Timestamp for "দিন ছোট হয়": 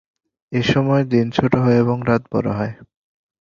1.05-1.77